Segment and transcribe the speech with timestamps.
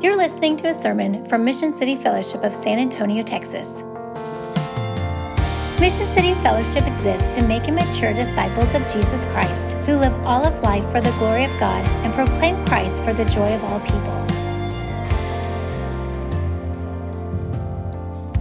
[0.00, 3.82] You're listening to a sermon from Mission City Fellowship of San Antonio, Texas.
[5.80, 10.44] Mission City Fellowship exists to make and mature disciples of Jesus Christ who live all
[10.44, 13.80] of life for the glory of God and proclaim Christ for the joy of all
[13.80, 14.24] people.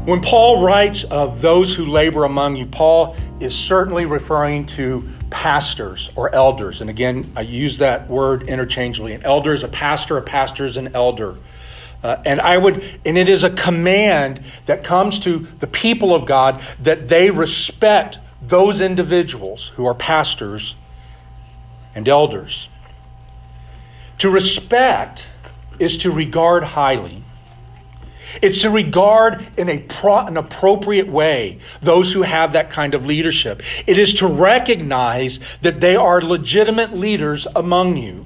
[0.06, 6.10] When Paul writes of those who labor among you, Paul is certainly referring to pastors
[6.16, 6.80] or elders.
[6.80, 9.14] And again, I use that word interchangeably.
[9.14, 11.36] An elder is a pastor, a pastor is an elder.
[12.04, 16.26] Uh, and I would, and it is a command that comes to the people of
[16.26, 20.76] God that they respect those individuals who are pastors
[21.96, 22.70] and elders.
[24.20, 25.26] To respect
[25.80, 27.23] is to regard highly.
[28.42, 33.06] It's to regard in a pro, an appropriate way those who have that kind of
[33.06, 33.62] leadership.
[33.86, 38.26] It is to recognize that they are legitimate leaders among you.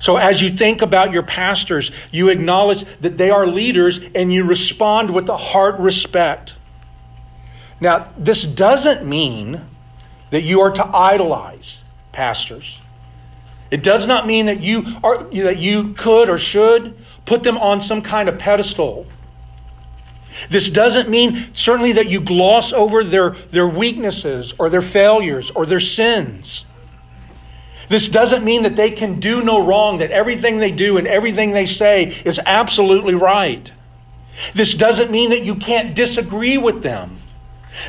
[0.00, 4.44] So, as you think about your pastors, you acknowledge that they are leaders and you
[4.44, 6.52] respond with a heart respect.
[7.80, 9.60] Now, this doesn't mean
[10.30, 11.78] that you are to idolize
[12.12, 12.78] pastors.
[13.70, 17.80] It does not mean that you, are, that you could or should put them on
[17.80, 19.06] some kind of pedestal.
[20.50, 25.66] This doesn't mean certainly that you gloss over their, their weaknesses or their failures or
[25.66, 26.64] their sins.
[27.88, 31.52] This doesn't mean that they can do no wrong, that everything they do and everything
[31.52, 33.72] they say is absolutely right.
[34.54, 37.18] This doesn't mean that you can't disagree with them.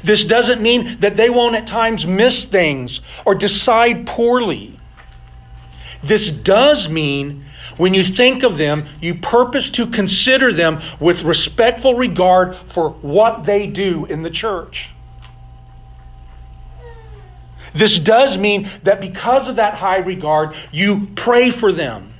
[0.03, 4.78] This doesn't mean that they won't at times miss things or decide poorly.
[6.03, 7.45] This does mean
[7.78, 13.45] when you think of them, you purpose to consider them with respectful regard for what
[13.45, 14.89] they do in the church.
[17.73, 22.14] This does mean that because of that high regard, you pray for them.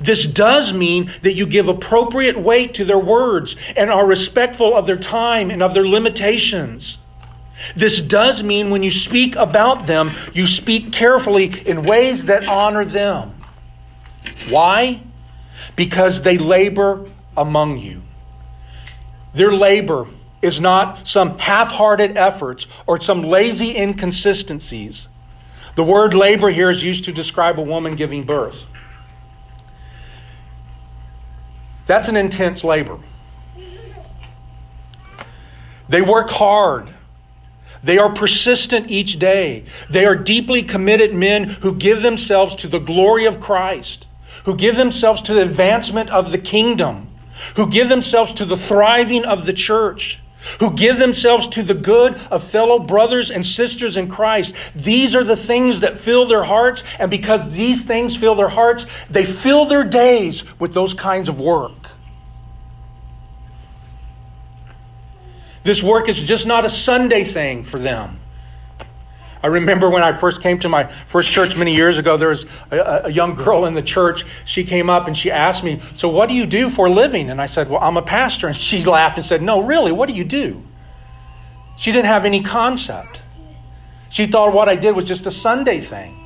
[0.00, 4.86] This does mean that you give appropriate weight to their words and are respectful of
[4.86, 6.98] their time and of their limitations.
[7.76, 12.84] This does mean when you speak about them, you speak carefully in ways that honor
[12.84, 13.34] them.
[14.48, 15.02] Why?
[15.76, 18.02] Because they labor among you.
[19.34, 20.08] Their labor
[20.42, 25.06] is not some half hearted efforts or some lazy inconsistencies.
[25.76, 28.56] The word labor here is used to describe a woman giving birth.
[31.86, 32.98] That's an intense labor.
[35.88, 36.94] They work hard.
[37.82, 39.64] They are persistent each day.
[39.88, 44.06] They are deeply committed men who give themselves to the glory of Christ,
[44.44, 47.08] who give themselves to the advancement of the kingdom,
[47.56, 50.18] who give themselves to the thriving of the church
[50.58, 54.54] who give themselves to the good of fellow brothers and sisters in Christ.
[54.74, 58.86] These are the things that fill their hearts, and because these things fill their hearts,
[59.10, 61.88] they fill their days with those kinds of work.
[65.62, 68.20] This work is just not a Sunday thing for them.
[69.42, 72.44] I remember when I first came to my first church many years ago, there was
[72.70, 74.24] a, a, young girl in the church.
[74.44, 77.30] She came up and she asked me, So, what do you do for a living?
[77.30, 78.48] And I said, Well, I'm a pastor.
[78.48, 80.62] And she laughed and said, No, really, what do you do?
[81.78, 83.20] She didn't have any concept.
[84.10, 86.16] She thought what I did was just a Sunday thing.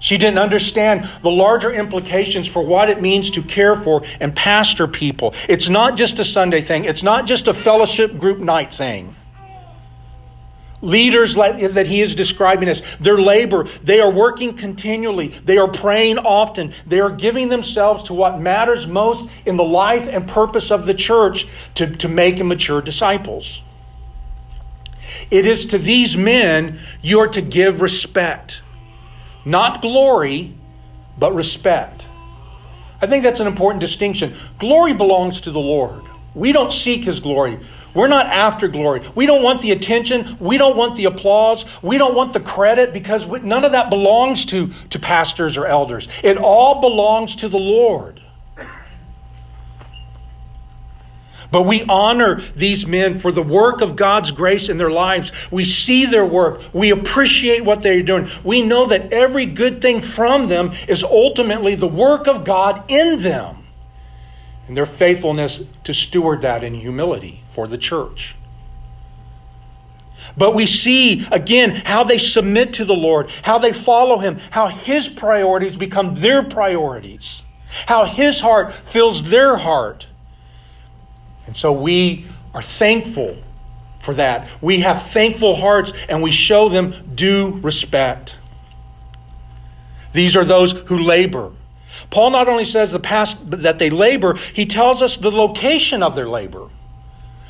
[0.00, 4.88] She didn't understand the larger implications for what it means to care for and pastor
[4.88, 5.34] people.
[5.48, 9.14] It's not just a Sunday thing, it's not just a fellowship group night thing.
[10.82, 15.38] Leaders like, that he is describing as their labor, they are working continually.
[15.44, 16.72] They are praying often.
[16.86, 20.94] They are giving themselves to what matters most in the life and purpose of the
[20.94, 23.60] church to, to make and mature disciples.
[25.30, 28.62] It is to these men you are to give respect.
[29.44, 30.54] Not glory,
[31.18, 32.04] but respect.
[33.02, 34.36] I think that's an important distinction.
[34.58, 36.02] Glory belongs to the Lord.
[36.34, 37.58] We don't seek his glory.
[37.94, 39.10] We're not after glory.
[39.14, 40.36] We don't want the attention.
[40.38, 41.64] We don't want the applause.
[41.82, 45.66] We don't want the credit because we, none of that belongs to, to pastors or
[45.66, 46.06] elders.
[46.22, 48.19] It all belongs to the Lord.
[51.50, 55.32] But we honor these men for the work of God's grace in their lives.
[55.50, 56.60] We see their work.
[56.72, 58.30] We appreciate what they're doing.
[58.44, 63.22] We know that every good thing from them is ultimately the work of God in
[63.22, 63.60] them
[64.68, 68.36] and their faithfulness to steward that in humility for the church.
[70.36, 74.68] But we see again how they submit to the Lord, how they follow Him, how
[74.68, 77.42] His priorities become their priorities,
[77.86, 80.06] how His heart fills their heart.
[81.50, 83.36] And so we are thankful
[84.04, 84.48] for that.
[84.62, 88.36] We have thankful hearts and we show them due respect.
[90.12, 91.50] These are those who labor.
[92.12, 96.14] Paul not only says the past that they labor, he tells us the location of
[96.14, 96.68] their labor.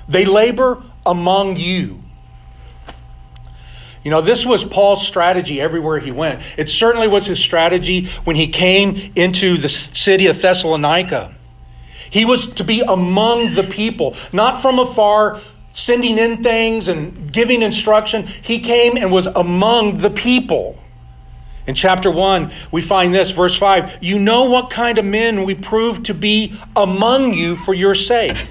[0.09, 2.03] They labor among you.
[4.03, 6.41] You know, this was Paul's strategy everywhere he went.
[6.57, 11.35] It certainly was his strategy when he came into the city of Thessalonica.
[12.11, 15.41] He was to be among the people, not from afar,
[15.73, 18.27] sending in things and giving instruction.
[18.27, 20.77] He came and was among the people.
[21.67, 25.55] In chapter 1, we find this, verse 5 You know what kind of men we
[25.55, 28.49] proved to be among you for your sake.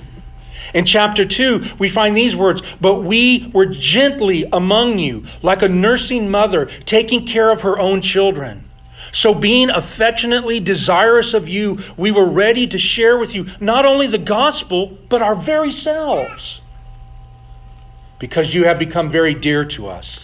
[0.74, 5.68] In chapter 2, we find these words But we were gently among you, like a
[5.68, 8.69] nursing mother taking care of her own children.
[9.12, 14.08] So, being affectionately desirous of you, we were ready to share with you not only
[14.08, 16.62] the gospel, but our very selves,
[18.20, 20.20] because you have become very dear to us.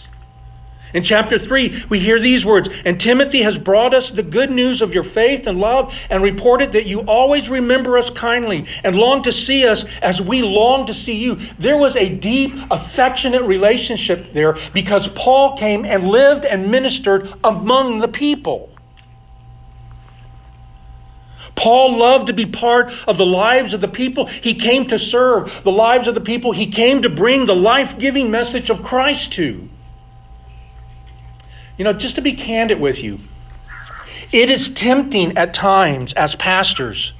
[0.94, 4.80] In chapter 3, we hear these words And Timothy has brought us the good news
[4.80, 9.22] of your faith and love and reported that you always remember us kindly and long
[9.24, 11.38] to see us as we long to see you.
[11.58, 17.98] There was a deep, affectionate relationship there because Paul came and lived and ministered among
[17.98, 18.75] the people.
[21.56, 25.50] Paul loved to be part of the lives of the people he came to serve,
[25.64, 29.32] the lives of the people he came to bring the life giving message of Christ
[29.32, 29.68] to.
[31.78, 33.20] You know, just to be candid with you,
[34.32, 37.12] it is tempting at times as pastors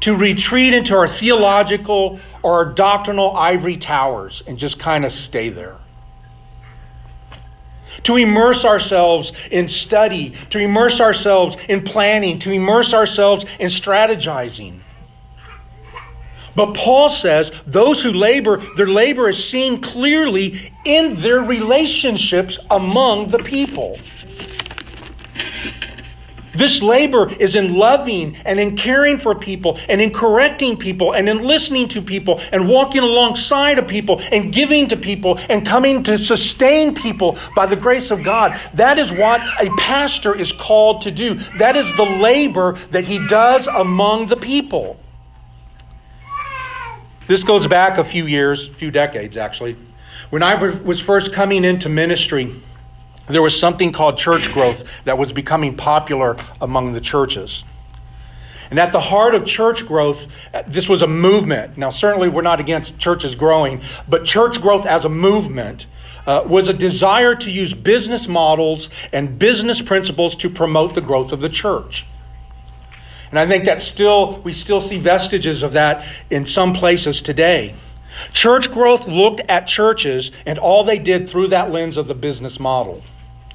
[0.00, 5.48] to retreat into our theological or our doctrinal ivory towers and just kind of stay
[5.48, 5.76] there.
[8.06, 14.80] To immerse ourselves in study, to immerse ourselves in planning, to immerse ourselves in strategizing.
[16.54, 23.30] But Paul says those who labor, their labor is seen clearly in their relationships among
[23.30, 23.98] the people.
[26.56, 31.28] This labor is in loving and in caring for people and in correcting people and
[31.28, 36.02] in listening to people and walking alongside of people and giving to people and coming
[36.04, 38.58] to sustain people by the grace of God.
[38.74, 41.34] That is what a pastor is called to do.
[41.58, 44.98] That is the labor that he does among the people.
[47.28, 49.76] This goes back a few years, a few decades actually.
[50.30, 52.62] When I was first coming into ministry,
[53.28, 57.64] there was something called church growth that was becoming popular among the churches.
[58.70, 60.18] And at the heart of church growth,
[60.52, 61.78] uh, this was a movement.
[61.78, 65.86] Now, certainly we're not against churches growing, but church growth as a movement
[66.26, 71.32] uh, was a desire to use business models and business principles to promote the growth
[71.32, 72.04] of the church.
[73.30, 77.74] And I think that still, we still see vestiges of that in some places today.
[78.32, 82.58] Church growth looked at churches and all they did through that lens of the business
[82.58, 83.02] model.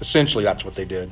[0.02, 1.12] Essentially, that's what they did.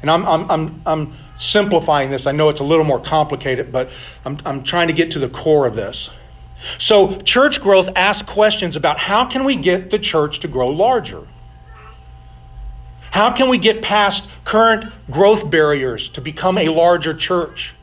[0.00, 2.26] And I'm, I'm, I'm, I'm simplifying this.
[2.26, 3.90] I know it's a little more complicated, but
[4.24, 6.10] I'm, I'm trying to get to the core of this.
[6.78, 11.26] So, church growth asks questions about how can we get the church to grow larger?
[13.10, 17.74] How can we get past current growth barriers to become a larger church?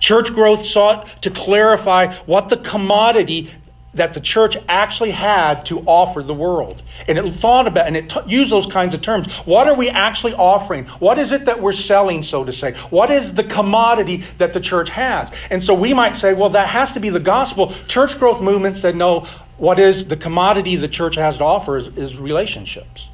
[0.00, 3.50] Church growth sought to clarify what the commodity
[3.96, 6.82] that the church actually had to offer the world.
[7.08, 9.32] And it thought about and it t- used those kinds of terms.
[9.44, 10.86] What are we actually offering?
[10.98, 12.74] What is it that we're selling, so to say?
[12.90, 15.30] What is the commodity that the church has?
[15.50, 17.74] And so we might say, well, that has to be the gospel.
[17.86, 19.26] Church growth movement said, no,
[19.58, 23.08] what is the commodity the church has to offer is, is relationships.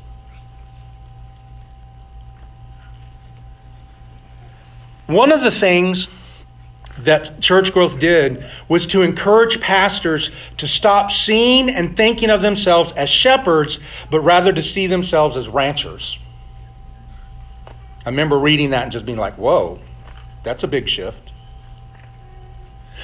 [5.07, 6.09] One of the things
[6.99, 12.93] that church growth did was to encourage pastors to stop seeing and thinking of themselves
[12.97, 13.79] as shepherds,
[14.11, 16.19] but rather to see themselves as ranchers.
[18.05, 19.79] I remember reading that and just being like, whoa,
[20.45, 21.31] that's a big shift.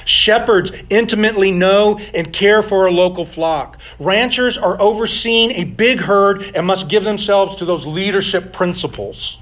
[0.05, 3.77] Shepherds intimately know and care for a local flock.
[3.99, 9.37] Ranchers are overseeing a big herd and must give themselves to those leadership principles.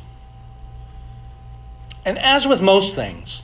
[2.05, 3.41] And as with most things,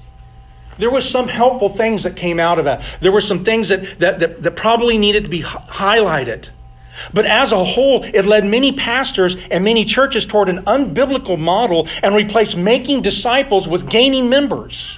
[0.78, 2.84] there was some helpful things that came out of that.
[3.02, 6.50] There were some things that, that, that, that probably needed to be highlighted.
[7.14, 11.88] But as a whole, it led many pastors and many churches toward an unbiblical model
[12.02, 14.98] and replaced making disciples with gaining members.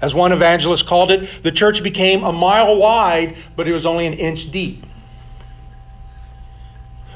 [0.00, 4.06] As one evangelist called it, the church became a mile wide, but it was only
[4.06, 4.86] an inch deep.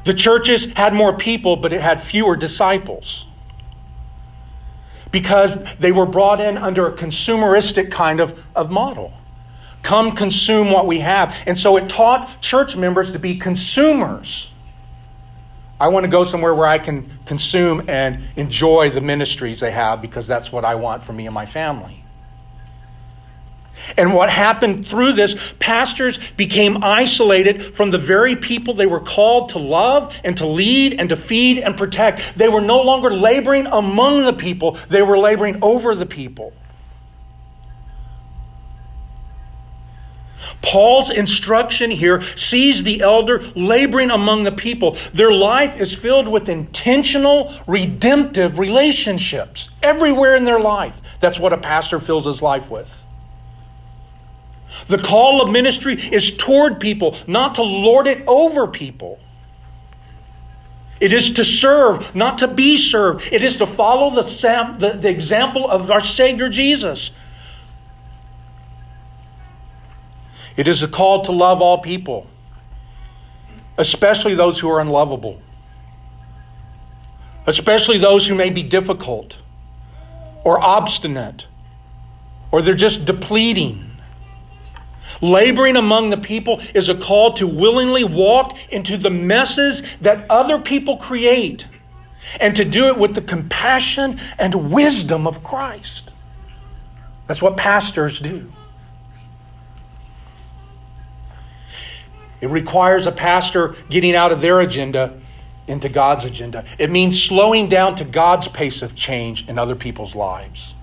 [0.04, 3.26] The churches had more people, but it had fewer disciples
[5.12, 9.12] because they were brought in under a consumeristic kind of, of model.
[9.82, 11.34] Come consume what we have.
[11.46, 14.48] And so it taught church members to be consumers
[15.82, 20.00] I want to go somewhere where I can consume and enjoy the ministries they have
[20.00, 22.01] because that's what I want for me and my family.
[23.96, 29.50] And what happened through this, pastors became isolated from the very people they were called
[29.50, 32.22] to love and to lead and to feed and protect.
[32.36, 36.52] They were no longer laboring among the people, they were laboring over the people.
[40.60, 44.96] Paul's instruction here sees the elder laboring among the people.
[45.14, 50.94] Their life is filled with intentional, redemptive relationships everywhere in their life.
[51.20, 52.88] That's what a pastor fills his life with.
[54.88, 59.18] The call of ministry is toward people, not to lord it over people.
[61.00, 63.28] It is to serve, not to be served.
[63.32, 64.22] It is to follow the,
[64.78, 67.10] the, the example of our Savior Jesus.
[70.56, 72.26] It is a call to love all people,
[73.78, 75.40] especially those who are unlovable,
[77.46, 79.36] especially those who may be difficult
[80.44, 81.46] or obstinate
[82.52, 83.91] or they're just depleting.
[85.20, 90.58] Laboring among the people is a call to willingly walk into the messes that other
[90.58, 91.66] people create
[92.40, 96.10] and to do it with the compassion and wisdom of Christ.
[97.26, 98.50] That's what pastors do.
[102.40, 105.20] It requires a pastor getting out of their agenda
[105.68, 106.64] into God's agenda.
[106.78, 110.74] It means slowing down to God's pace of change in other people's lives.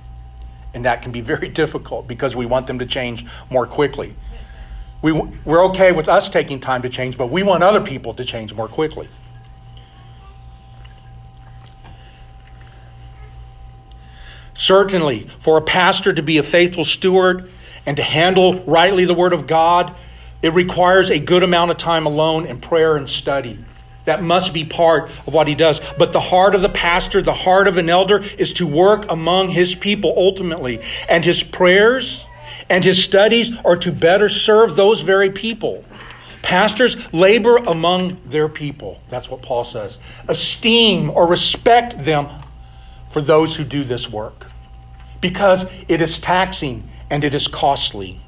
[0.73, 4.15] And that can be very difficult because we want them to change more quickly.
[5.01, 8.25] We, we're okay with us taking time to change, but we want other people to
[8.25, 9.07] change more quickly.
[14.55, 17.49] Certainly, for a pastor to be a faithful steward
[17.85, 19.95] and to handle rightly the Word of God,
[20.41, 23.57] it requires a good amount of time alone in prayer and study.
[24.09, 25.79] That must be part of what he does.
[25.99, 29.51] But the heart of the pastor, the heart of an elder, is to work among
[29.51, 30.81] his people ultimately.
[31.07, 32.25] And his prayers
[32.69, 35.85] and his studies are to better serve those very people.
[36.41, 38.99] Pastors labor among their people.
[39.11, 39.99] That's what Paul says.
[40.27, 42.29] Esteem or respect them
[43.13, 44.47] for those who do this work
[45.21, 48.19] because it is taxing and it is costly.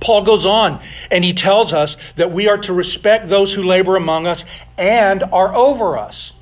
[0.00, 3.96] Paul goes on and he tells us that we are to respect those who labor
[3.96, 4.44] among us
[4.76, 6.32] and are over us.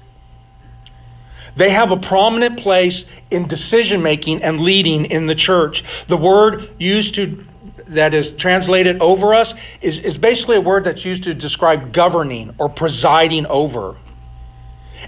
[1.57, 5.85] They have a prominent place in decision making and leading in the church.
[6.07, 7.45] The word used to
[7.89, 12.55] that is translated over us is, is basically a word that's used to describe governing
[12.59, 13.97] or presiding over.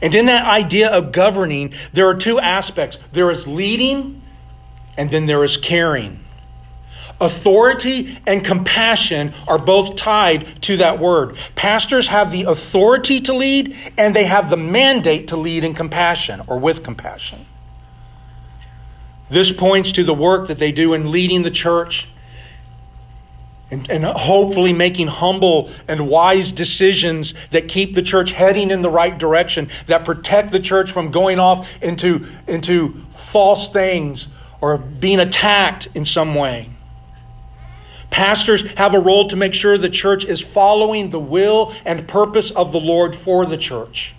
[0.00, 4.22] And in that idea of governing, there are two aspects there is leading,
[4.96, 6.24] and then there is caring.
[7.20, 11.36] Authority and compassion are both tied to that word.
[11.56, 16.42] Pastors have the authority to lead, and they have the mandate to lead in compassion
[16.46, 17.44] or with compassion.
[19.30, 22.06] This points to the work that they do in leading the church
[23.70, 28.88] and, and, hopefully making humble and wise decisions that keep the church heading in the
[28.88, 34.28] right direction, that protect the church from going off into, into false things
[34.62, 36.70] or being attacked in some way.
[38.10, 42.50] Pastors have a role to make sure the church is following the will and purpose
[42.50, 44.14] of the Lord for the church.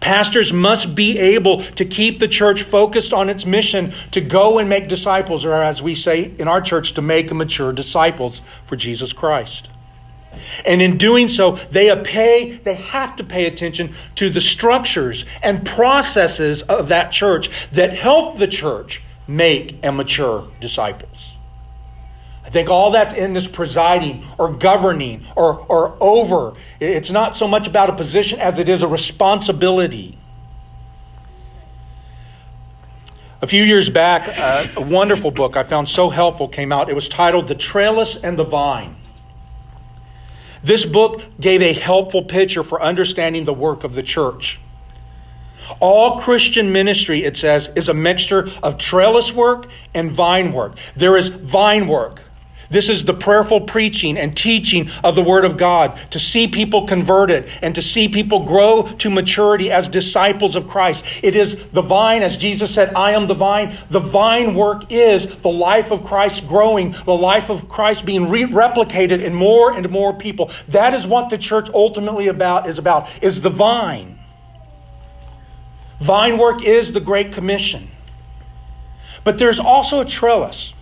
[0.00, 4.68] Pastors must be able to keep the church focused on its mission to go and
[4.68, 9.12] make disciples, or as we say in our church, to make mature disciples for Jesus
[9.12, 9.68] Christ.
[10.64, 15.64] And in doing so, they pay, they have to pay attention to the structures and
[15.66, 21.33] processes of that church that help the church make and mature disciples.
[22.54, 26.54] Think all that's in this presiding or governing or, or over.
[26.78, 30.16] It's not so much about a position as it is a responsibility.
[33.42, 36.88] A few years back, uh, a wonderful book I found so helpful came out.
[36.88, 38.94] It was titled The Trellis and the Vine.
[40.62, 44.60] This book gave a helpful picture for understanding the work of the church.
[45.80, 50.76] All Christian ministry, it says, is a mixture of trellis work and vine work.
[50.94, 52.20] There is vine work.
[52.70, 56.86] This is the prayerful preaching and teaching of the Word of God to see people
[56.86, 61.04] converted and to see people grow to maturity as disciples of Christ.
[61.22, 63.76] It is the vine, as Jesus said, I am the vine.
[63.90, 68.44] The vine work is the life of Christ growing, the life of Christ being re-
[68.44, 70.50] replicated in more and more people.
[70.68, 74.18] That is what the church ultimately about is about, is the vine.
[76.00, 77.90] Vine work is the Great Commission.
[79.22, 80.74] But there's also a trellis.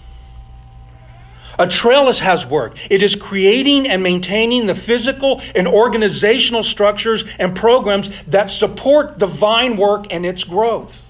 [1.58, 2.76] A trellis has work.
[2.88, 9.26] It is creating and maintaining the physical and organizational structures and programs that support the
[9.26, 11.02] vine work and its growth.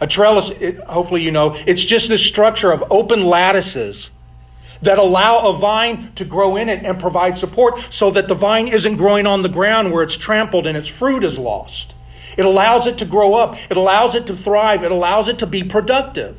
[0.00, 4.10] A trellis, it, hopefully you know, it's just this structure of open lattices
[4.82, 8.68] that allow a vine to grow in it and provide support so that the vine
[8.68, 11.94] isn't growing on the ground where it's trampled and its fruit is lost.
[12.36, 15.46] It allows it to grow up, it allows it to thrive, it allows it to
[15.46, 16.36] be productive.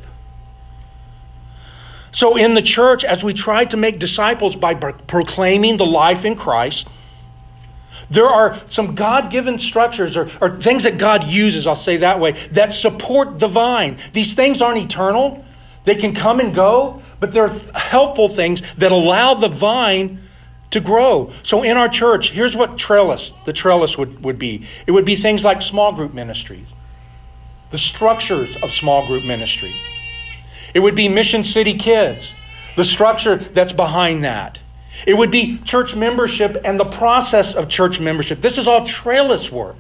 [2.18, 6.36] So, in the church, as we try to make disciples by proclaiming the life in
[6.36, 6.88] Christ,
[8.10, 12.20] there are some God given structures or, or, things that God uses, I'll say that
[12.20, 14.00] way, that support the vine.
[14.14, 15.46] These things aren't eternal,
[15.86, 20.28] they can come and go, but they're helpful things that allow the vine
[20.72, 21.32] to grow.
[21.44, 24.66] So in our church, here's what trellis, the trellis would, would be.
[24.88, 26.68] It would be things like small group ministries,
[27.70, 29.76] the structures of small group ministry.
[30.78, 32.36] It would be Mission City Kids,
[32.76, 34.60] the structure that's behind that.
[35.08, 38.44] It would be church membership and the process of church membership.
[38.44, 39.78] This is all trellis work.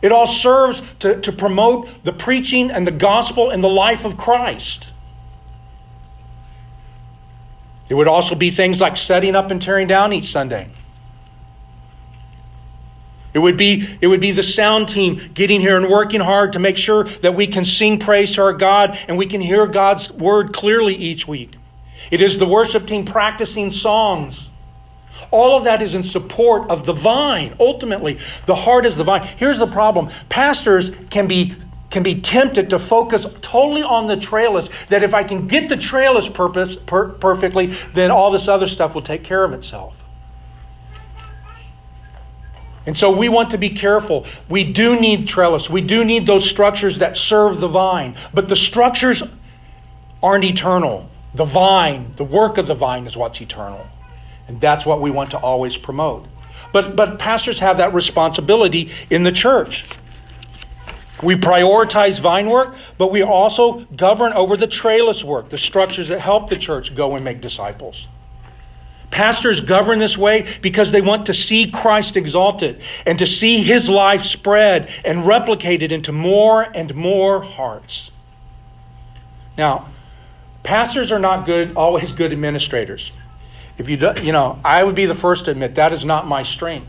[0.00, 4.16] It all serves to, to promote the preaching and the gospel and the life of
[4.16, 4.86] Christ.
[7.90, 10.70] It would also be things like setting up and tearing down each Sunday.
[13.38, 16.58] It would be it would be the sound team getting here and working hard to
[16.58, 20.10] make sure that we can sing praise to our God and we can hear God's
[20.10, 21.54] word clearly each week.
[22.10, 24.48] It is the worship team practicing songs.
[25.30, 27.54] All of that is in support of the vine.
[27.60, 29.24] Ultimately, the heart is the vine.
[29.36, 31.54] Here's the problem pastors can be
[31.90, 35.76] can be tempted to focus totally on the trellis that if I can get the
[35.76, 39.94] trellis purpose per, perfectly, then all this other stuff will take care of itself.
[42.88, 44.24] And so we want to be careful.
[44.48, 45.68] We do need trellis.
[45.68, 48.16] We do need those structures that serve the vine.
[48.32, 49.22] But the structures
[50.22, 51.06] aren't eternal.
[51.34, 53.86] The vine, the work of the vine is what's eternal.
[54.46, 56.24] And that's what we want to always promote.
[56.72, 59.84] But, but pastors have that responsibility in the church.
[61.22, 66.20] We prioritize vine work, but we also govern over the trellis work, the structures that
[66.20, 68.06] help the church go and make disciples.
[69.10, 73.88] Pastors govern this way because they want to see Christ exalted and to see his
[73.88, 78.10] life spread and replicated into more and more hearts.
[79.56, 79.88] Now,
[80.62, 83.10] pastors are not good always good administrators.
[83.78, 86.26] If you do, you know, I would be the first to admit that is not
[86.26, 86.88] my strength.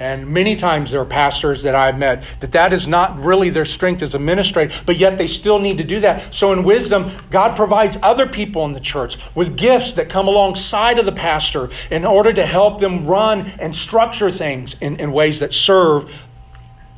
[0.00, 3.64] And many times there are pastors that I've met that that is not really their
[3.64, 6.32] strength as administrator, but yet they still need to do that.
[6.32, 11.00] So in wisdom, God provides other people in the church with gifts that come alongside
[11.00, 15.40] of the pastor in order to help them run and structure things in, in ways
[15.40, 16.08] that serve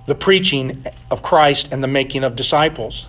[0.07, 3.07] the preaching of Christ and the making of disciples.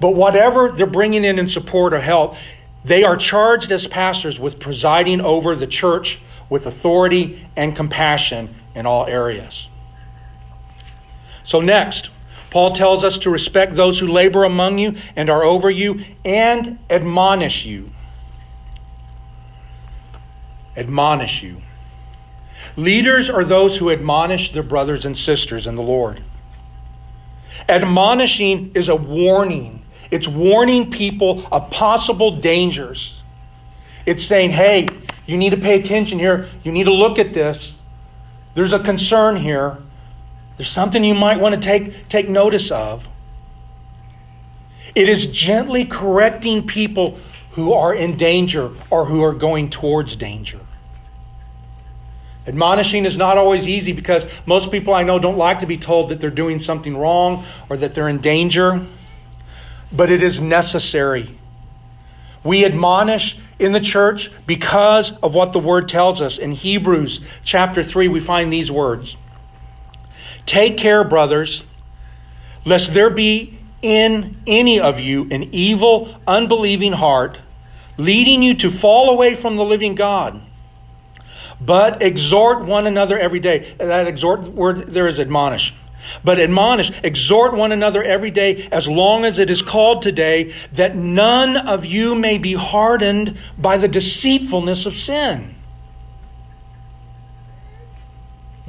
[0.00, 2.36] But whatever they're bringing in in support or help,
[2.84, 8.86] they are charged as pastors with presiding over the church with authority and compassion in
[8.86, 9.66] all areas.
[11.42, 12.10] So, next,
[12.50, 16.78] Paul tells us to respect those who labor among you and are over you and
[16.88, 17.90] admonish you.
[20.76, 21.60] Admonish you.
[22.76, 26.22] Leaders are those who admonish their brothers and sisters in the Lord.
[27.68, 33.14] Admonishing is a warning, it's warning people of possible dangers.
[34.06, 34.86] It's saying, hey,
[35.26, 36.48] you need to pay attention here.
[36.62, 37.72] You need to look at this.
[38.58, 39.78] There's a concern here.
[40.56, 43.04] There's something you might want to take, take notice of.
[44.96, 47.20] It is gently correcting people
[47.52, 50.58] who are in danger or who are going towards danger.
[52.48, 56.08] Admonishing is not always easy because most people I know don't like to be told
[56.08, 58.84] that they're doing something wrong or that they're in danger,
[59.92, 61.38] but it is necessary.
[62.42, 66.38] We admonish in the church because of what the word tells us.
[66.38, 69.16] In Hebrews chapter 3, we find these words
[70.46, 71.62] Take care, brothers,
[72.64, 77.38] lest there be in any of you an evil, unbelieving heart,
[77.96, 80.40] leading you to fall away from the living God.
[81.60, 83.74] But exhort one another every day.
[83.78, 85.74] That exhort word there is admonish.
[86.24, 90.96] But admonish, exhort one another every day, as long as it is called today, that
[90.96, 95.54] none of you may be hardened by the deceitfulness of sin.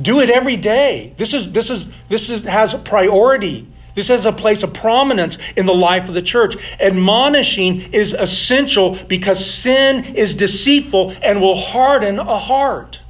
[0.02, 1.14] Do it every day.
[1.18, 3.68] This is this is this is has priority.
[3.96, 6.56] This has a place of prominence in the life of the church.
[6.80, 13.02] Admonishing is essential because sin is deceitful and will harden a heart.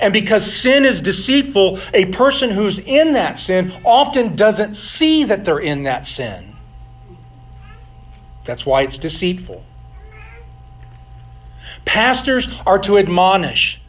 [0.00, 5.44] And because sin is deceitful, a person who's in that sin often doesn't see that
[5.44, 6.56] they're in that sin.
[8.44, 9.62] That's why it's deceitful.
[11.84, 13.80] Pastors are to admonish,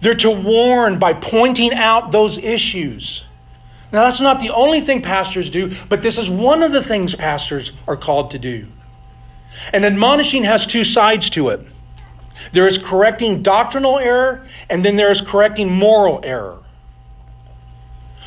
[0.00, 3.24] they're to warn by pointing out those issues.
[3.92, 7.14] Now, that's not the only thing pastors do, but this is one of the things
[7.14, 8.66] pastors are called to do.
[9.72, 11.60] And admonishing has two sides to it
[12.52, 16.58] there is correcting doctrinal error, and then there is correcting moral error.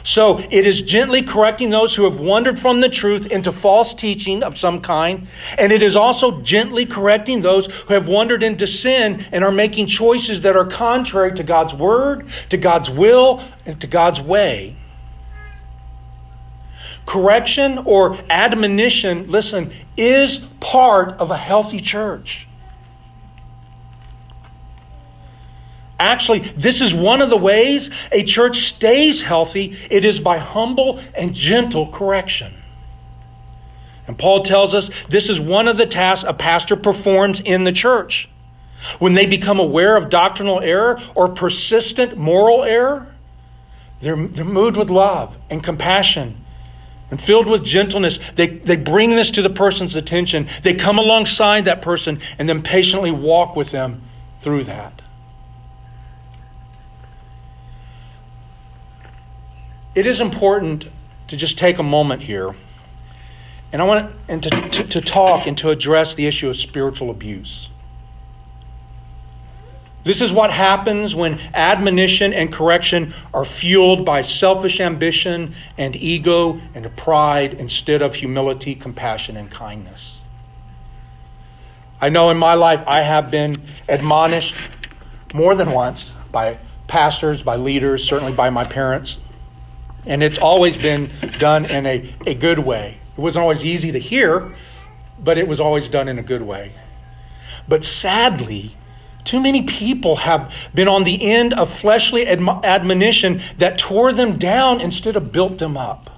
[0.08, 4.42] So it is gently correcting those who have wandered from the truth into false teaching
[4.42, 5.28] of some kind.
[5.58, 9.88] And it is also gently correcting those who have wandered into sin and are making
[9.88, 14.78] choices that are contrary to God's word, to God's will, and to God's way.
[17.06, 22.48] Correction or admonition, listen, is part of a healthy church.
[26.00, 29.78] Actually, this is one of the ways a church stays healthy.
[29.90, 32.54] It is by humble and gentle correction.
[34.08, 37.72] And Paul tells us this is one of the tasks a pastor performs in the
[37.72, 38.30] church.
[39.00, 43.14] When they become aware of doctrinal error or persistent moral error,
[44.02, 46.46] they're, they're moved with love and compassion
[47.10, 48.20] and filled with gentleness.
[48.36, 50.48] They, they bring this to the person's attention.
[50.64, 54.04] They come alongside that person and then patiently walk with them
[54.42, 55.02] through that.
[59.98, 60.86] It is important
[61.28, 62.56] to just take a moment here,
[63.72, 67.10] and I want and to, to, to talk and to address the issue of spiritual
[67.10, 67.68] abuse.
[70.04, 76.62] This is what happens when admonition and correction are fueled by selfish ambition and ego
[76.76, 80.18] and pride instead of humility, compassion, and kindness.
[82.00, 83.56] I know in my life I have been
[83.90, 84.54] admonished
[85.34, 89.18] more than once by pastors, by leaders, certainly by my parents,
[90.08, 92.98] and it's always been done in a, a good way.
[93.18, 94.56] It wasn't always easy to hear,
[95.20, 96.74] but it was always done in a good way.
[97.68, 98.76] But sadly,
[99.26, 104.40] too many people have been on the end of fleshly admo- admonition that tore them
[104.40, 106.10] down instead of built them up.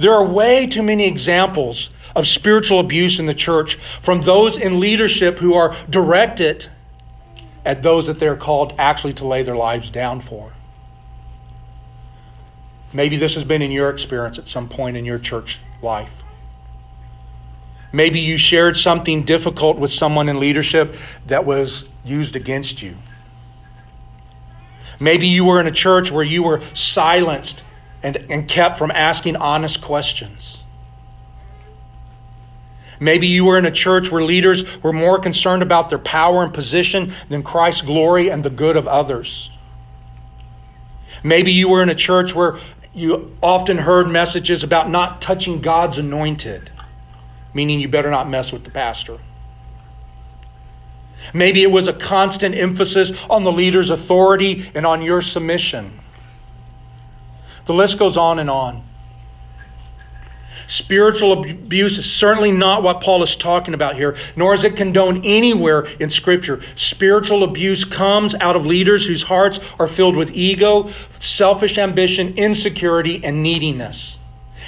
[0.00, 4.80] There are way too many examples of spiritual abuse in the church from those in
[4.80, 6.66] leadership who are directed
[7.64, 10.52] at those that they're called actually to lay their lives down for.
[12.92, 16.10] Maybe this has been in your experience at some point in your church life.
[17.92, 22.96] Maybe you shared something difficult with someone in leadership that was used against you.
[24.98, 27.62] Maybe you were in a church where you were silenced
[28.02, 30.58] and, and kept from asking honest questions.
[33.00, 36.54] Maybe you were in a church where leaders were more concerned about their power and
[36.54, 39.50] position than Christ's glory and the good of others.
[41.24, 42.60] Maybe you were in a church where
[42.94, 46.70] you often heard messages about not touching God's anointed,
[47.54, 49.18] meaning you better not mess with the pastor.
[51.32, 56.00] Maybe it was a constant emphasis on the leader's authority and on your submission.
[57.66, 58.84] The list goes on and on.
[60.68, 65.24] Spiritual abuse is certainly not what Paul is talking about here, nor is it condoned
[65.24, 66.62] anywhere in Scripture.
[66.76, 73.22] Spiritual abuse comes out of leaders whose hearts are filled with ego, selfish ambition, insecurity,
[73.24, 74.16] and neediness.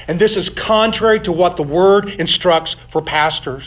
[0.09, 3.65] And this is contrary to what the Word instructs for pastors.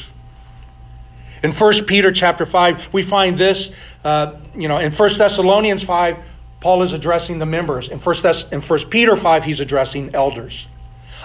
[1.43, 3.69] In 1 Peter chapter 5, we find this,
[4.03, 6.17] uh, you know, in 1 Thessalonians 5,
[6.59, 7.89] Paul is addressing the members.
[7.89, 10.67] In 1, Thess- in 1 Peter 5, he's addressing elders.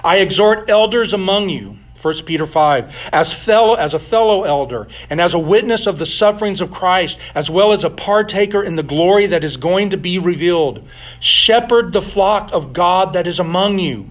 [0.04, 5.20] I exhort elders among you, 1 Peter 5, as, fellow, as a fellow elder and
[5.20, 8.82] as a witness of the sufferings of Christ, as well as a partaker in the
[8.82, 10.86] glory that is going to be revealed.
[11.20, 14.10] Shepherd the flock of God that is among you,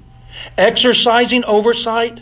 [0.58, 2.22] exercising oversight,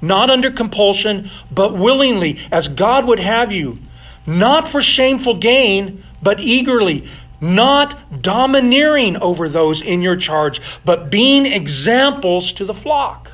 [0.00, 3.78] not under compulsion, but willingly, as God would have you,
[4.26, 7.08] not for shameful gain, but eagerly
[7.40, 13.30] not domineering over those in your charge, but being examples to the flock.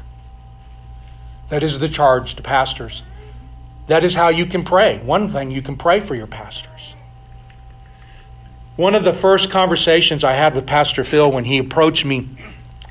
[1.49, 3.03] That is the charge to pastors.
[3.88, 4.99] That is how you can pray.
[4.99, 6.66] One thing you can pray for your pastors.
[8.77, 12.29] One of the first conversations I had with Pastor Phil when he approached me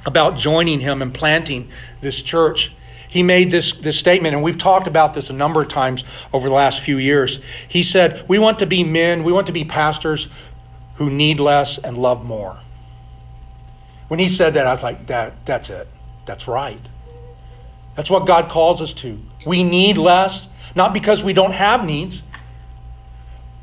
[0.06, 1.70] about joining him and planting
[2.02, 2.72] this church,
[3.10, 6.48] he made this, this statement, and we've talked about this a number of times over
[6.48, 7.40] the last few years.
[7.68, 10.28] He said, We want to be men, we want to be pastors
[10.96, 12.60] who need less and love more.
[14.08, 15.88] When he said that, I was like, that, that's it.
[16.26, 16.82] That's right.
[17.96, 19.20] That's what God calls us to.
[19.46, 22.22] We need less, not because we don't have needs,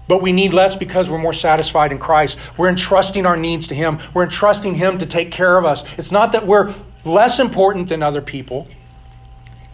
[0.08, 2.36] but we need less because we're more satisfied in Christ.
[2.56, 3.98] We're entrusting our needs to Him.
[4.14, 5.84] We're entrusting Him to take care of us.
[5.96, 8.68] It's not that we're less important than other people,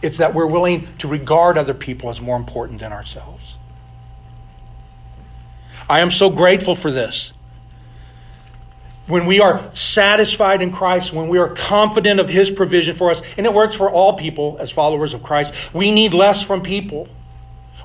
[0.01, 3.57] It's that we're willing to regard other people as more important than ourselves.
[5.89, 7.33] I am so grateful for this.
[9.09, 13.21] When we are satisfied in Christ, when we are confident of His provision for us,
[13.37, 17.09] and it works for all people as followers of Christ, we need less from people.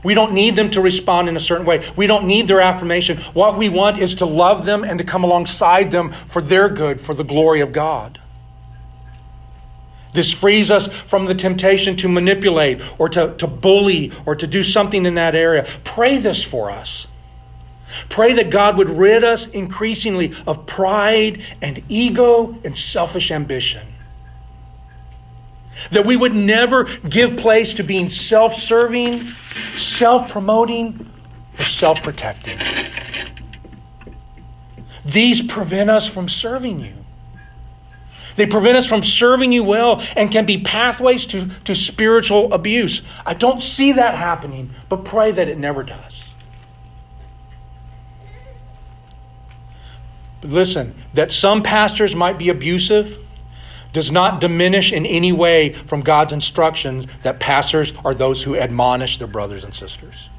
[0.03, 1.89] We don't need them to respond in a certain way.
[1.95, 3.21] We don't need their affirmation.
[3.33, 6.99] What we want is to love them and to come alongside them for their good,
[7.05, 8.19] for the glory of God.
[10.13, 14.63] This frees us from the temptation to manipulate or to, to bully or to do
[14.63, 15.67] something in that area.
[15.85, 17.07] Pray this for us.
[18.09, 23.87] Pray that God would rid us increasingly of pride and ego and selfish ambition.
[25.91, 29.27] That we would never give place to being self serving,
[29.77, 31.11] self promoting,
[31.57, 32.59] or self protecting.
[35.05, 36.93] These prevent us from serving you.
[38.35, 43.01] They prevent us from serving you well and can be pathways to, to spiritual abuse.
[43.25, 46.23] I don't see that happening, but pray that it never does.
[50.32, 53.17] But listen, that some pastors might be abusive
[53.93, 59.19] does not diminish in any way from God's instructions that pastors are those who admonish
[59.19, 60.29] their brothers and sisters.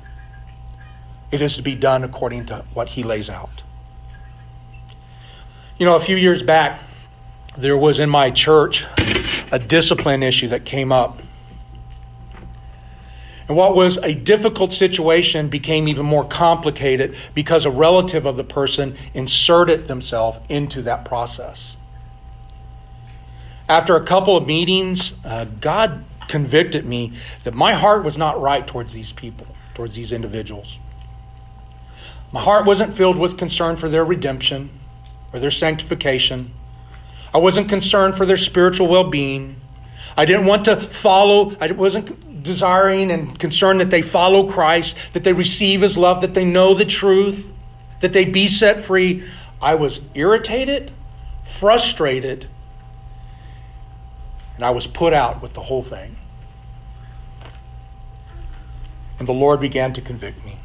[1.30, 3.62] It is to be done according to what He lays out.
[5.78, 6.80] You know, a few years back,
[7.56, 8.84] there was in my church
[9.50, 11.20] a discipline issue that came up.
[13.48, 18.44] And what was a difficult situation became even more complicated because a relative of the
[18.44, 21.60] person inserted themselves into that process.
[23.68, 28.66] After a couple of meetings, uh, God convicted me that my heart was not right
[28.66, 30.78] towards these people, towards these individuals.
[32.32, 34.70] My heart wasn't filled with concern for their redemption
[35.32, 36.52] or their sanctification.
[37.32, 39.60] I wasn't concerned for their spiritual well being.
[40.16, 45.24] I didn't want to follow, I wasn't desiring and concerned that they follow Christ, that
[45.24, 47.44] they receive His love, that they know the truth,
[48.00, 49.24] that they be set free.
[49.60, 50.92] I was irritated,
[51.58, 52.48] frustrated,
[54.56, 56.16] and I was put out with the whole thing.
[59.18, 60.58] And the Lord began to convict me.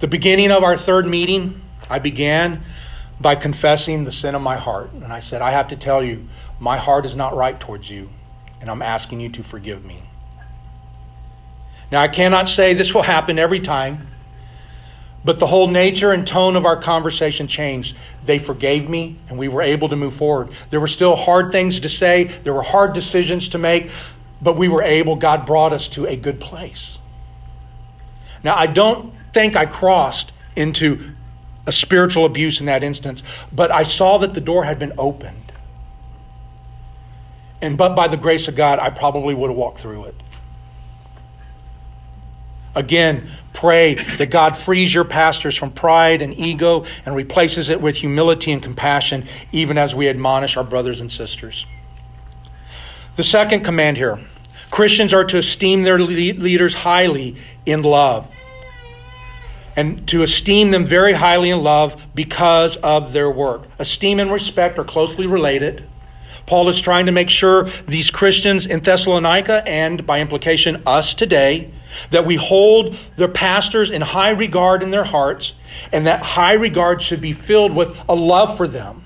[0.00, 2.64] The beginning of our third meeting, I began
[3.20, 4.92] by confessing the sin of my heart.
[4.92, 6.26] And I said, I have to tell you,
[6.58, 8.10] my heart is not right towards you,
[8.62, 10.02] and I'm asking you to forgive me.
[11.90, 14.06] Now, I cannot say this will happen every time,
[15.24, 17.96] but the whole nature and tone of our conversation changed.
[18.24, 20.50] They forgave me, and we were able to move forward.
[20.70, 23.90] There were still hard things to say, there were hard decisions to make,
[24.40, 26.98] but we were able, God brought us to a good place.
[28.44, 31.12] Now, I don't think I crossed into
[31.66, 35.51] a spiritual abuse in that instance, but I saw that the door had been opened.
[37.62, 40.14] And but by the grace of God, I probably would have walked through it.
[42.74, 47.96] Again, pray that God frees your pastors from pride and ego and replaces it with
[47.96, 51.64] humility and compassion, even as we admonish our brothers and sisters.
[53.16, 54.26] The second command here
[54.70, 58.26] Christians are to esteem their leaders highly in love
[59.76, 63.62] and to esteem them very highly in love because of their work.
[63.78, 65.86] Esteem and respect are closely related.
[66.46, 71.72] Paul is trying to make sure these Christians in Thessalonica and by implication us today
[72.10, 75.52] that we hold their pastors in high regard in their hearts
[75.92, 79.04] and that high regard should be filled with a love for them.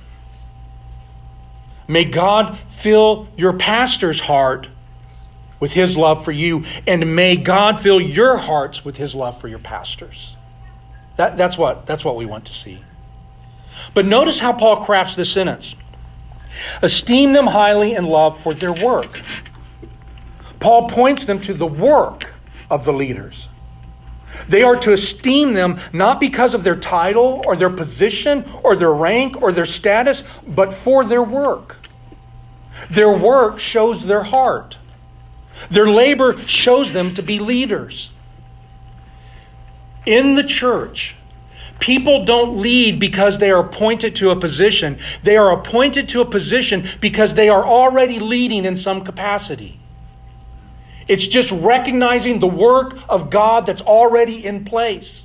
[1.88, 4.68] May God fill your pastor's heart
[5.60, 9.48] with his love for you and may God fill your hearts with his love for
[9.48, 10.34] your pastors.
[11.16, 12.82] That, that's, what, that's what we want to see.
[13.94, 15.74] But notice how Paul crafts this sentence
[16.82, 19.20] Esteem them highly in love for their work.
[20.60, 22.26] Paul points them to the work
[22.70, 23.48] of the leaders.
[24.48, 28.92] They are to esteem them not because of their title or their position or their
[28.92, 31.76] rank or their status, but for their work.
[32.90, 34.76] Their work shows their heart.
[35.70, 38.10] Their labor shows them to be leaders
[40.06, 41.16] in the church,
[41.80, 44.98] people don't lead because they are appointed to a position.
[45.22, 49.78] They are appointed to a position because they are already leading in some capacity.
[51.08, 55.22] It's just recognizing the work of God that's already in place.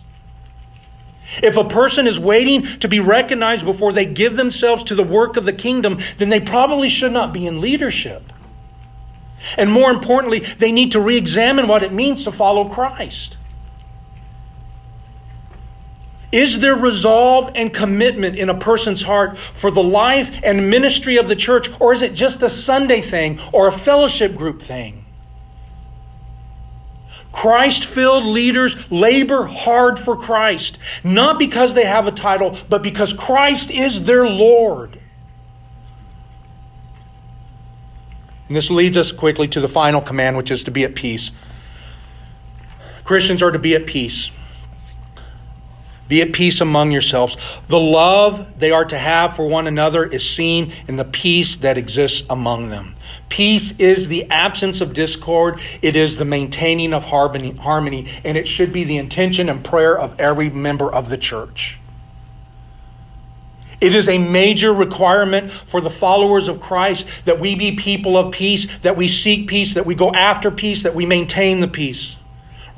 [1.42, 5.38] If a person is waiting to be recognized before they give themselves to the work
[5.38, 8.24] of the kingdom, then they probably should not be in leadership.
[9.58, 13.38] And more importantly, they need to re examine what it means to follow Christ.
[16.32, 21.28] Is there resolve and commitment in a person's heart for the life and ministry of
[21.28, 25.06] the church, or is it just a Sunday thing or a fellowship group thing?
[27.34, 33.14] Christ filled leaders labor hard for Christ, not because they have a title, but because
[33.14, 35.00] Christ is their Lord.
[38.48, 41.32] And this leads us quickly to the final command, which is to be at peace.
[43.06, 44.30] Christians are to be at peace.
[46.12, 47.38] Be at peace among yourselves.
[47.70, 51.78] The love they are to have for one another is seen in the peace that
[51.78, 52.98] exists among them.
[53.30, 58.46] Peace is the absence of discord, it is the maintaining of harmony, harmony, and it
[58.46, 61.80] should be the intention and prayer of every member of the church.
[63.80, 68.34] It is a major requirement for the followers of Christ that we be people of
[68.34, 72.18] peace, that we seek peace, that we go after peace, that we maintain the peace.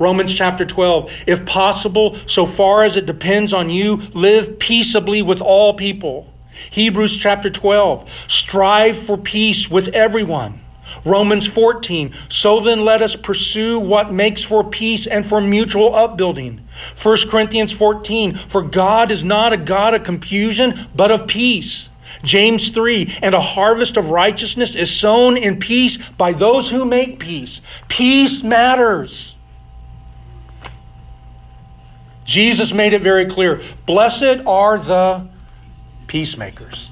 [0.04, 1.10] Romans chapter 12.
[1.26, 6.30] If possible, so far as it depends on you, live peaceably with all people.
[6.70, 8.06] Hebrews chapter 12.
[8.28, 10.60] Strive for peace with everyone.
[11.06, 12.14] Romans 14.
[12.28, 16.60] So then let us pursue what makes for peace and for mutual upbuilding.
[17.02, 18.38] 1 Corinthians 14.
[18.50, 21.88] For God is not a God of confusion, but of peace.
[22.22, 23.20] James 3.
[23.22, 27.62] And a harvest of righteousness is sown in peace by those who make peace.
[27.88, 29.33] Peace matters.
[32.24, 33.62] Jesus made it very clear.
[33.86, 35.28] Blessed are the
[36.06, 36.90] peacemakers,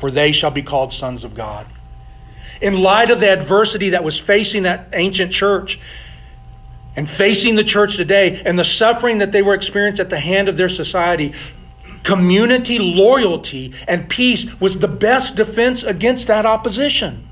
[0.00, 1.66] for they shall be called sons of God
[2.60, 5.80] in light of the adversity that was facing that ancient church
[6.96, 10.48] and facing the church today and the suffering that they were experiencing at the hand
[10.48, 11.32] of their society,
[12.02, 17.26] community loyalty and peace was the best defense against that opposition.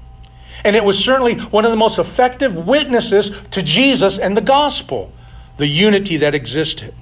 [0.65, 5.13] And it was certainly one of the most effective witnesses to Jesus and the gospel,
[5.59, 6.95] the unity that existed.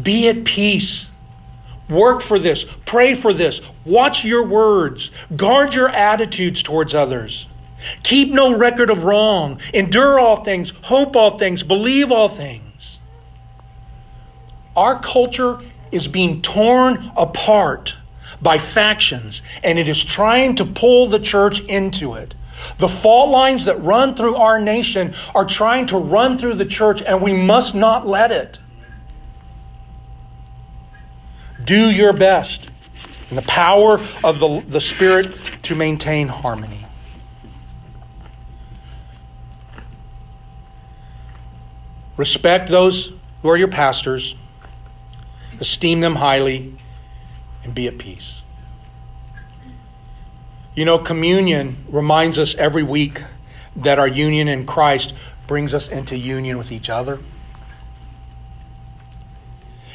[0.00, 1.06] Be at peace
[1.88, 2.66] Work for this.
[2.84, 3.60] Pray for this.
[3.84, 5.10] Watch your words.
[5.36, 7.46] Guard your attitudes towards others.
[8.02, 9.60] Keep no record of wrong.
[9.72, 10.72] Endure all things.
[10.82, 11.62] Hope all things.
[11.62, 12.98] Believe all things.
[14.76, 17.94] Our culture is being torn apart
[18.42, 22.34] by factions, and it is trying to pull the church into it.
[22.78, 27.02] The fault lines that run through our nation are trying to run through the church,
[27.02, 28.58] and we must not let it.
[31.64, 32.68] Do your best
[33.30, 36.86] in the power of the, the Spirit to maintain harmony.
[42.16, 44.34] Respect those who are your pastors,
[45.60, 46.76] esteem them highly,
[47.62, 48.42] and be at peace.
[50.78, 53.20] You know, communion reminds us every week
[53.74, 55.12] that our union in Christ
[55.48, 57.18] brings us into union with each other.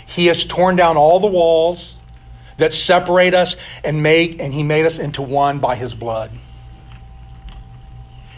[0.05, 1.95] He has torn down all the walls
[2.57, 6.31] that separate us and make and he made us into one by his blood.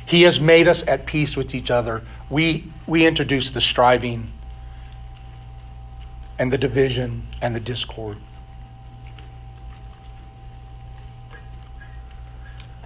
[0.05, 2.03] He has made us at peace with each other.
[2.29, 4.31] We we introduce the striving
[6.37, 8.19] and the division and the discord.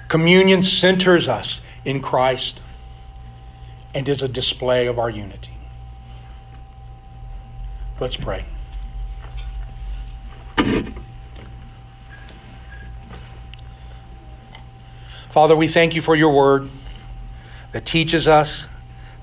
[0.10, 2.60] Communion centers us in Christ
[3.94, 5.56] and is a display of our unity.
[8.00, 8.46] Let's pray.
[15.32, 16.70] Father, we thank you for your word
[17.72, 18.68] that teaches us,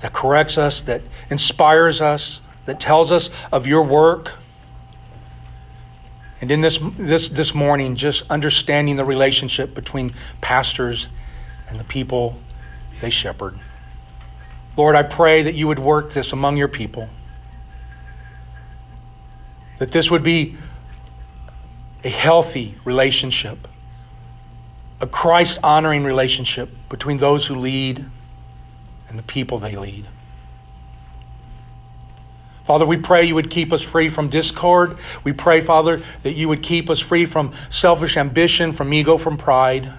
[0.03, 4.33] that corrects us, that inspires us, that tells us of your work.
[6.41, 11.07] And in this, this, this morning, just understanding the relationship between pastors
[11.69, 12.39] and the people
[13.01, 13.59] they shepherd.
[14.77, 17.09] Lord, I pray that you would work this among your people.
[19.79, 20.57] That this would be
[22.05, 23.67] a healthy relationship,
[25.01, 28.05] a Christ honoring relationship between those who lead
[29.09, 30.07] and the people they lead.
[32.67, 34.99] Father, we pray you would keep us free from discord.
[35.23, 39.39] We pray, Father, that you would keep us free from selfish ambition, from ego, from
[39.39, 39.93] pride.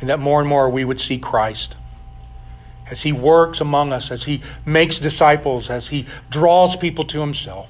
[0.00, 1.76] And that more and more we would see Christ
[2.90, 7.68] as he works among us, as he makes disciples, as he draws people to himself.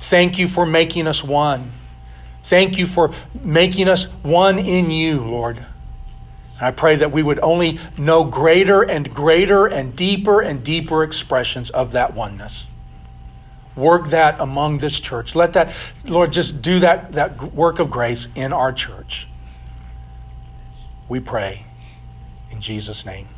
[0.00, 1.72] Thank you for making us one.
[2.44, 5.64] Thank you for making us one in you, Lord.
[6.58, 11.02] And I pray that we would only know greater and greater and deeper and deeper
[11.02, 12.66] expressions of that oneness.
[13.76, 15.34] Work that among this church.
[15.34, 15.74] Let that,
[16.04, 19.26] Lord, just do that, that work of grace in our church.
[21.08, 21.66] We pray
[22.50, 23.28] in Jesus' name.